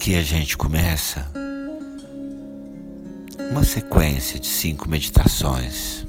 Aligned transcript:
Aqui 0.00 0.14
a 0.14 0.22
gente 0.22 0.56
começa 0.56 1.30
uma 3.50 3.62
sequência 3.62 4.40
de 4.40 4.46
cinco 4.46 4.88
meditações, 4.88 6.06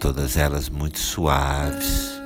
todas 0.00 0.36
elas 0.36 0.68
muito 0.68 0.98
suaves, 0.98 2.20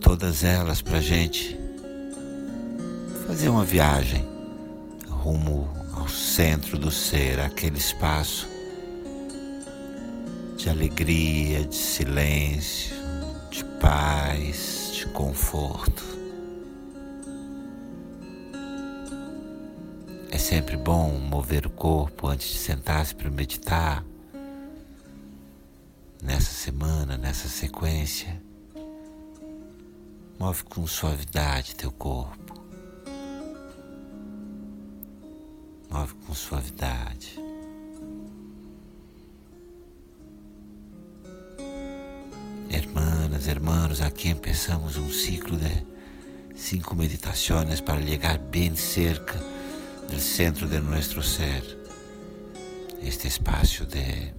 todas 0.00 0.44
elas 0.44 0.82
para 0.82 0.98
a 0.98 1.00
gente 1.00 1.58
fazer 3.26 3.48
uma 3.48 3.64
viagem 3.64 4.26
rumo 5.08 5.70
ao 5.94 6.08
centro 6.08 6.76
do 6.76 6.90
ser, 6.90 7.40
aquele 7.40 7.78
espaço 7.78 8.51
de 10.62 10.70
alegria, 10.70 11.66
de 11.66 11.74
silêncio, 11.74 12.94
de 13.50 13.64
paz, 13.80 14.92
de 14.94 15.06
conforto. 15.06 16.04
É 20.30 20.38
sempre 20.38 20.76
bom 20.76 21.18
mover 21.18 21.66
o 21.66 21.70
corpo 21.70 22.28
antes 22.28 22.48
de 22.48 22.58
sentar-se 22.58 23.12
para 23.12 23.28
meditar. 23.28 24.04
Nessa 26.22 26.52
semana, 26.52 27.18
nessa 27.18 27.48
sequência, 27.48 28.40
move 30.38 30.62
com 30.62 30.86
suavidade 30.86 31.74
teu 31.74 31.90
corpo. 31.90 32.62
Move 35.90 36.14
com 36.24 36.32
suavidade. 36.32 37.51
Hermanas, 43.42 43.48
hermanos, 43.48 44.00
aqui 44.00 44.28
empezamos 44.28 44.96
um 44.96 45.10
ciclo 45.10 45.56
de 45.56 45.84
cinco 46.54 46.94
meditações 46.94 47.80
para 47.80 48.00
chegar 48.00 48.38
bem 48.38 48.76
cerca 48.76 49.38
do 50.08 50.18
centro 50.20 50.66
de 50.68 50.78
nosso 50.78 51.22
ser, 51.22 51.78
este 53.02 53.26
espaço 53.26 53.84
de 53.86 54.32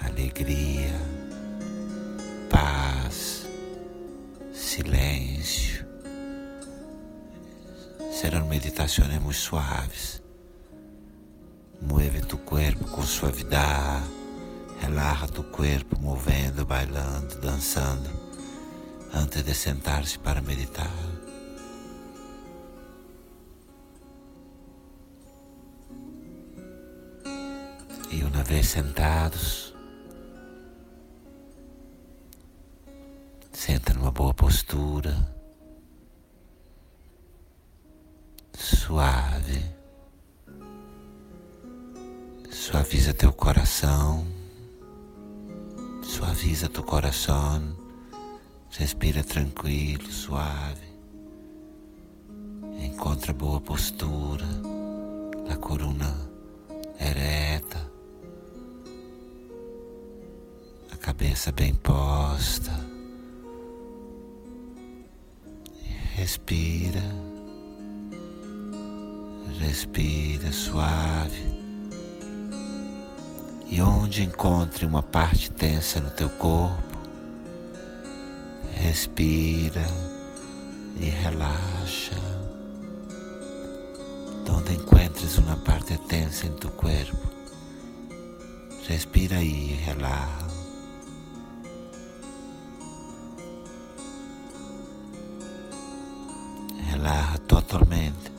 alegria, 0.00 0.92
paz, 2.50 3.46
silêncio. 4.52 5.86
Serão 8.12 8.46
meditações 8.46 9.18
muito 9.20 9.38
suaves. 9.38 10.22
Mueve 11.80 12.20
tu 12.20 12.36
corpo 12.38 12.84
com 12.84 13.02
suavidade 13.02 14.19
Relaxa 14.80 15.28
tu 15.28 15.44
corpo 15.44 16.00
movendo, 16.00 16.64
bailando, 16.64 17.38
dançando, 17.38 18.08
antes 19.12 19.44
de 19.44 19.54
sentar-se 19.54 20.18
para 20.18 20.40
meditar. 20.40 20.90
E 28.10 28.24
uma 28.24 28.42
vez 28.42 28.68
sentados, 28.68 29.74
senta 33.52 33.92
numa 33.92 34.10
boa 34.10 34.32
postura, 34.32 35.14
suave, 38.54 39.62
suaviza 42.50 43.12
teu 43.12 43.32
coração. 43.32 44.39
Suaviza 46.20 46.68
tu 46.68 46.82
coração, 46.82 47.74
respira 48.72 49.24
tranquilo, 49.24 50.12
suave. 50.12 50.86
Encontra 52.78 53.32
boa 53.32 53.58
postura, 53.58 54.44
a 55.48 55.56
coluna 55.56 56.14
ereta, 57.00 57.90
a 60.92 60.96
cabeça 60.98 61.50
bem 61.52 61.72
posta. 61.72 62.78
Respira, 66.16 67.02
respira 69.58 70.52
suave 70.52 71.59
e 73.70 73.80
onde 73.80 74.24
encontre 74.24 74.84
uma 74.84 75.00
parte 75.00 75.48
tensa 75.48 76.00
no 76.00 76.10
teu 76.10 76.28
corpo, 76.28 76.98
respira 78.74 79.86
e 80.98 81.04
relaxa. 81.04 82.18
Onde 84.52 84.74
encontres 84.74 85.38
uma 85.38 85.56
parte 85.58 85.96
tensa 86.08 86.46
em 86.46 86.52
teu 86.54 86.70
corpo, 86.72 87.16
respira 88.88 89.40
e 89.40 89.74
relaxa. 89.84 90.50
Relaxa 96.90 97.38
totalmente. 97.46 98.29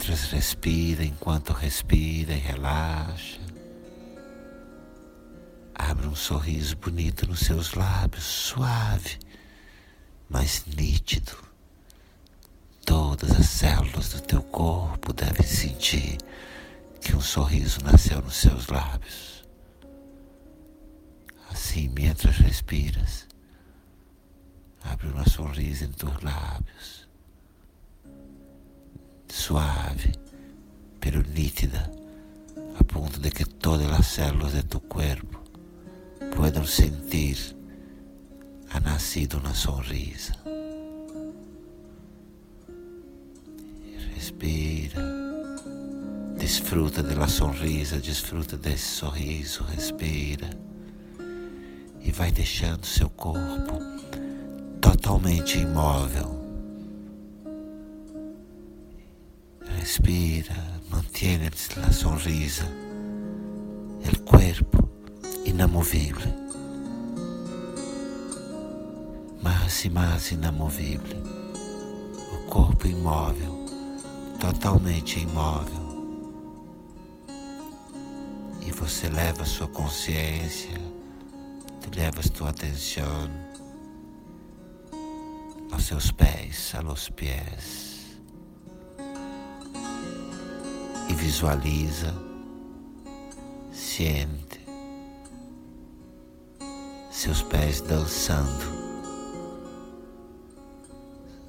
Mientras 0.00 0.30
respira, 0.30 1.04
enquanto 1.04 1.52
respira 1.52 2.32
e 2.32 2.38
relaxa, 2.38 3.38
abre 5.74 6.06
um 6.06 6.14
sorriso 6.14 6.74
bonito 6.78 7.28
nos 7.28 7.40
seus 7.40 7.74
lábios, 7.74 8.24
suave, 8.24 9.18
mas 10.26 10.64
nítido. 10.64 11.36
Todas 12.82 13.30
as 13.32 13.46
células 13.46 14.08
do 14.14 14.22
teu 14.22 14.42
corpo 14.42 15.12
devem 15.12 15.46
sentir 15.46 16.16
que 17.02 17.14
um 17.14 17.20
sorriso 17.20 17.84
nasceu 17.84 18.22
nos 18.22 18.36
seus 18.36 18.68
lábios. 18.68 19.44
Assim, 21.50 21.88
mientras 21.88 22.38
respiras, 22.38 23.28
abre 24.82 25.08
uma 25.08 25.28
sorriso 25.28 25.84
em 25.84 25.92
teus 25.92 26.22
lábios 26.22 26.99
suave, 29.32 30.12
pero 31.00 31.22
nítida, 31.22 31.90
a 32.78 32.84
ponto 32.84 33.20
de 33.20 33.30
que 33.30 33.44
todas 33.44 33.90
as 33.92 34.06
células 34.06 34.52
de 34.52 34.62
tu 34.62 34.80
corpo 34.80 35.40
puedan 36.34 36.66
sentir 36.66 37.36
ha 38.70 38.80
nacido 38.80 39.38
uma 39.38 39.54
sonrisa. 39.54 40.34
Respira, 44.14 45.02
desfruta 46.38 47.02
da 47.02 47.26
sonrisa, 47.26 47.98
desfruta 47.98 48.56
desse 48.56 48.86
sorriso, 48.86 49.64
respira 49.64 50.50
e 52.00 52.12
vai 52.12 52.30
deixando 52.30 52.86
seu 52.86 53.10
corpo 53.10 53.78
totalmente 54.80 55.58
imóvel 55.58 56.39
Respira, 59.90 60.54
mantienes 60.88 61.76
la 61.76 61.92
sonrisa, 61.92 62.64
el 64.04 64.20
cuerpo 64.20 64.88
inamovible, 65.44 66.32
mais 69.42 69.84
e 69.84 69.90
mais 69.90 70.30
inamovible, 70.30 71.16
o 72.32 72.46
corpo 72.48 72.86
imóvel, 72.86 73.66
totalmente 74.38 75.18
imóvel. 75.18 75.82
E 78.64 78.70
você 78.70 79.08
leva 79.08 79.44
sua 79.44 79.66
consciência, 79.66 80.80
tu 81.80 81.90
levas 81.98 82.30
tua 82.30 82.50
atenção 82.50 83.28
aos 85.72 85.82
seus 85.82 86.12
pés, 86.12 86.76
a 86.76 86.80
los 86.80 87.10
pés. 87.10 87.99
Visualiza, 91.30 92.12
sente 93.70 94.60
seus 97.08 97.40
pés 97.42 97.80
dançando, 97.82 98.64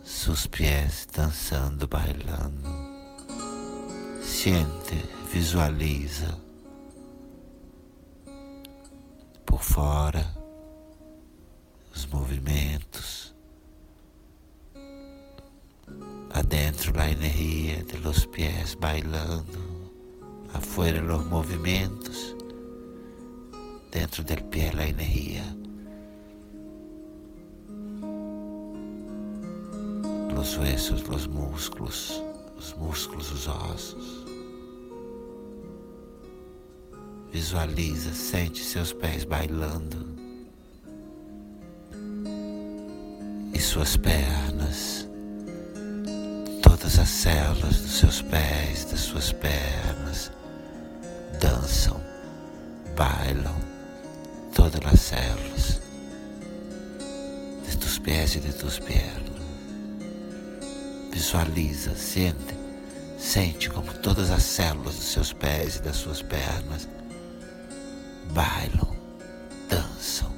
seus 0.03 0.45
pés 0.45 1.07
dançando, 1.11 1.87
bailando. 1.87 2.69
Sente, 4.21 5.03
visualiza 5.33 6.37
por 9.47 9.63
fora 9.63 10.31
os 11.91 12.05
movimentos, 12.05 13.33
a 16.29 16.39
Adentro 16.39 16.93
la 16.93 17.09
energía 17.09 17.83
de 17.83 17.97
los 17.97 18.27
pies 18.27 18.75
bailando, 18.75 19.70
afuera 20.53 21.01
los 21.01 21.25
movimientos, 21.25 22.35
dentro 23.91 24.23
del 24.23 24.43
pie 24.45 24.71
la 24.73 24.87
energía. 24.87 25.43
Los 30.33 30.57
huesos, 30.57 31.07
los 31.07 31.27
músculos, 31.27 32.23
os 32.57 32.75
músculos, 32.77 33.31
os 33.31 33.47
ossos. 33.47 34.25
Visualiza, 37.31 38.13
sente 38.13 38.59
seus 38.59 38.93
pés 38.93 39.23
bailando 39.25 39.97
e 43.53 43.59
suas 43.59 43.95
pernas, 43.95 45.07
todas 46.61 46.99
as 46.99 47.07
células 47.07 47.81
dos 47.81 47.91
seus 47.91 48.21
pés, 48.21 48.85
das 48.85 48.99
suas 48.99 49.31
pernas 49.31 50.31
dançam, 51.41 51.99
bailam, 52.95 53.55
todas 54.53 54.79
as 54.85 54.99
células 54.99 55.81
de 57.67 57.77
tus 57.77 57.97
pés 57.97 58.35
e 58.35 58.39
de 58.39 58.53
tus 58.53 58.77
pernas. 58.77 59.41
Visualiza, 61.11 61.95
sente, 61.95 62.55
sente 63.17 63.69
como 63.71 63.91
todas 63.95 64.29
as 64.29 64.43
células 64.43 64.95
dos 64.95 65.05
seus 65.05 65.33
pés 65.33 65.77
e 65.77 65.81
das 65.81 65.95
suas 65.95 66.21
pernas 66.21 66.87
bailam, 68.29 68.95
dançam, 69.67 70.31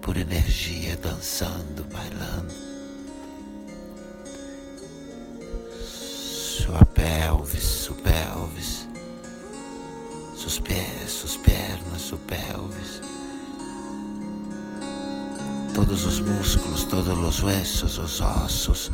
por 0.00 0.16
energia, 0.16 0.96
dançando, 0.96 1.84
bailando. 1.92 2.69
Seus 10.50 10.58
pés, 10.58 11.10
suas 11.12 11.36
pernas, 11.36 12.02
sua 12.02 12.18
pelvis. 12.26 13.00
Todos 15.72 16.04
os 16.04 16.18
músculos, 16.18 16.82
todos 16.84 17.16
os 17.16 17.44
ossos, 17.44 17.98
os 17.98 18.20
ossos, 18.20 18.90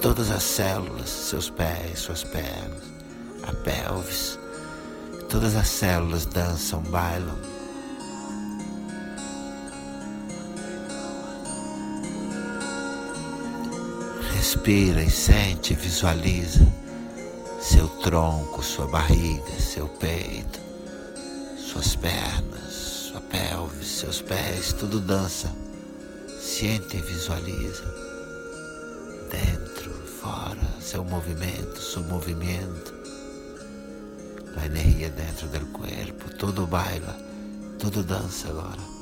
todas 0.00 0.30
as 0.30 0.42
células, 0.42 1.10
seus 1.10 1.50
pés, 1.50 1.98
suas 1.98 2.24
pernas, 2.24 2.82
a 3.42 3.52
pelvis, 3.52 4.38
todas 5.28 5.54
as 5.54 5.68
células 5.68 6.24
dançam, 6.24 6.80
bailam. 6.84 7.36
Respira 14.34 15.02
e 15.02 15.10
sente, 15.10 15.74
visualiza 15.74 16.66
seu 17.60 17.86
tronco, 17.88 18.62
sua 18.62 18.86
barriga, 18.86 19.60
seu 19.60 19.88
peito, 19.88 20.65
suas 21.76 21.96
pernas, 21.96 22.72
sua 22.72 23.20
pelvis, 23.20 23.86
seus 23.86 24.22
pés, 24.22 24.72
tudo 24.72 24.98
dança. 24.98 25.52
Siente 26.40 26.96
e 26.96 27.02
visualiza. 27.02 27.84
Dentro, 29.30 29.92
fora, 30.20 30.56
seu 30.80 31.04
movimento, 31.04 31.78
seu 31.80 32.02
movimento. 32.04 32.94
A 34.56 34.64
energia 34.64 35.10
dentro 35.10 35.48
do 35.48 35.66
corpo, 35.66 36.34
tudo 36.38 36.66
baila, 36.66 37.14
tudo 37.78 38.02
dança 38.02 38.48
agora. 38.48 38.95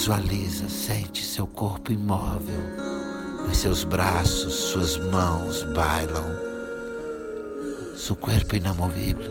Visualiza, 0.00 0.66
sente 0.66 1.22
seu 1.22 1.46
corpo 1.46 1.92
imóvel, 1.92 2.58
mas 3.46 3.58
seus 3.58 3.84
braços, 3.84 4.54
suas 4.54 4.96
mãos 4.96 5.62
bailam 5.74 6.24
su 7.94 8.16
cuerpo 8.16 8.56
inamovible, 8.56 9.28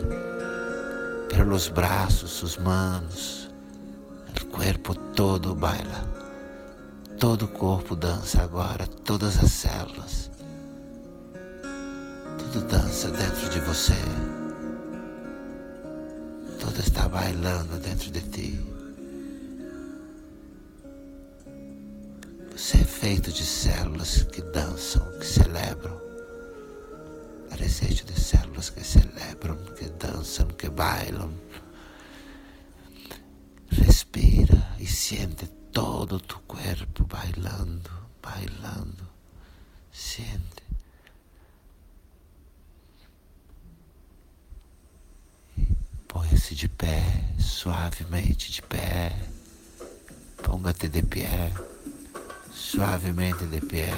pero 1.28 1.44
los 1.44 1.68
brazos, 1.68 2.30
sus 2.30 2.56
manos, 2.56 3.50
el 4.36 4.46
cuerpo 4.46 4.94
todo 4.94 5.56
baila, 5.56 6.04
todo 7.18 7.46
o 7.46 7.48
corpo 7.48 7.96
dança 7.96 8.40
agora, 8.40 8.86
todas 8.86 9.42
as 9.42 9.50
células, 9.50 10.30
tudo 12.38 12.64
dança 12.68 13.10
dentro 13.10 13.48
de 13.48 13.58
você, 13.58 13.98
tudo 16.60 16.78
está 16.78 17.08
bailando 17.08 17.76
dentro 17.80 18.08
de 18.12 18.20
ti. 18.20 18.79
Você 22.60 22.76
é 22.76 22.84
feito 22.84 23.32
de 23.32 23.42
células 23.42 24.22
que 24.24 24.42
dançam, 24.42 25.10
que 25.18 25.24
celebram 25.26 26.10
desejo 27.60 28.04
de 28.04 28.18
células 28.18 28.68
que 28.70 28.82
celebram, 28.82 29.56
que 29.74 29.84
dançam, 29.90 30.48
que 30.48 30.68
bailam. 30.68 31.32
Respira 33.70 34.74
e 34.78 34.86
sente 34.86 35.46
todo 35.70 36.16
o 36.16 36.20
teu 36.20 36.38
corpo 36.40 37.04
bailando, 37.04 37.90
bailando. 38.22 39.08
Sente. 39.92 40.64
Põe-se 46.08 46.54
de 46.54 46.68
pé, 46.68 47.02
suavemente 47.38 48.50
de 48.50 48.62
pé. 48.62 49.16
Ponga-te 50.42 50.88
de 50.88 51.02
pé, 51.02 51.52
suavemente 52.60 53.46
de 53.46 53.58
pé 53.58 53.90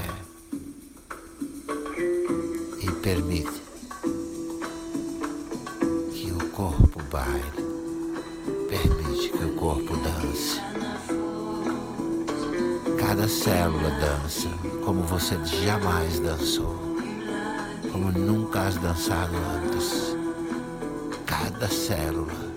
e 2.80 2.90
permite 3.02 3.60
que 6.12 6.30
o 6.30 6.48
corpo 6.50 7.02
baile, 7.10 7.42
permite 8.68 9.30
que 9.30 9.44
o 9.44 9.54
corpo 9.56 9.96
dance. 9.96 10.60
Cada 13.00 13.26
célula 13.28 13.90
dança 14.00 14.48
como 14.84 15.02
você 15.02 15.36
jamais 15.44 16.20
dançou, 16.20 16.78
como 17.90 18.12
nunca 18.12 18.62
has 18.62 18.76
dançado 18.76 19.34
antes. 19.36 20.16
Cada 21.26 21.68
célula 21.68 22.51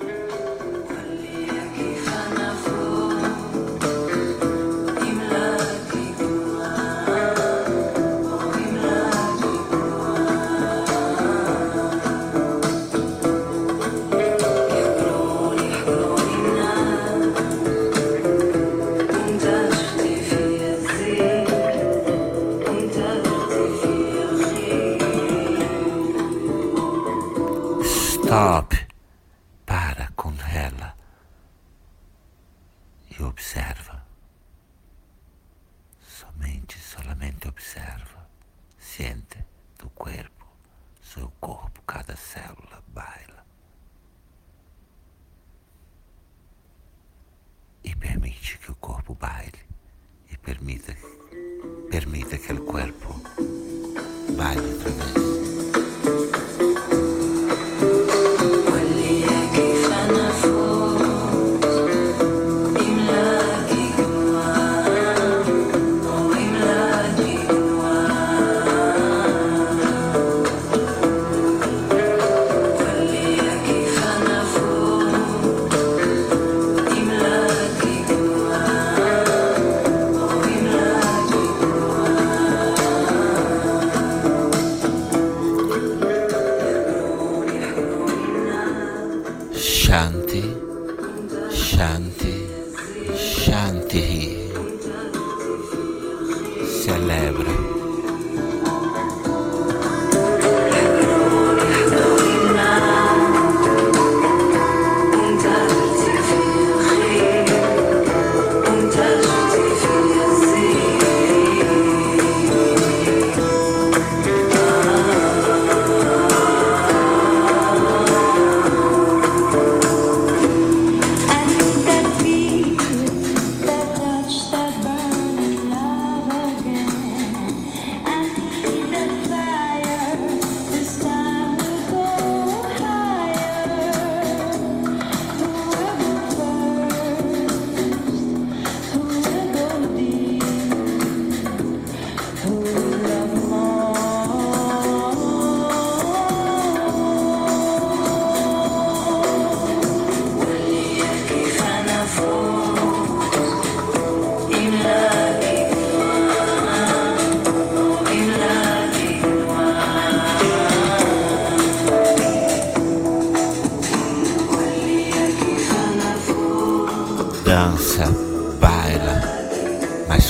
observa. 33.35 34.01
Somente, 35.99 36.79
solamente 36.79 37.49
observa. 37.49 38.29
Sente 38.77 39.45
do 39.77 39.89
corpo, 39.89 40.47
seu 41.01 41.29
corpo, 41.41 41.81
cada 41.81 42.15
célula 42.15 42.81
baila. 42.87 43.45
E 47.83 47.93
permite 47.93 48.57
que 48.57 48.71
o 48.71 48.75
corpo 48.75 49.13
baile. 49.13 49.65
E 50.31 50.37
permita, 50.37 50.95
permita 51.91 52.37
que 52.37 52.53
o 52.53 52.65
corpo 52.65 53.21
baile 54.37 54.61
outra 54.61 55.24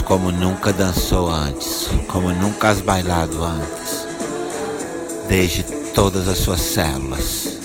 como 0.06 0.32
nunca 0.32 0.72
dançou 0.72 1.30
antes, 1.30 1.90
como 2.08 2.32
nunca 2.32 2.70
has 2.70 2.80
bailado 2.80 3.44
antes, 3.44 4.08
desde 5.28 5.64
todas 5.94 6.28
as 6.28 6.38
suas 6.38 6.62
células. 6.62 7.56